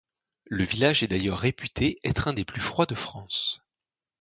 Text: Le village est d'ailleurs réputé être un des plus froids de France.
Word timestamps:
Le 0.47 0.63
village 0.63 1.03
est 1.03 1.07
d'ailleurs 1.07 1.37
réputé 1.37 1.99
être 2.03 2.27
un 2.27 2.33
des 2.33 2.43
plus 2.43 2.59
froids 2.59 2.87
de 2.87 2.95
France. 2.95 3.61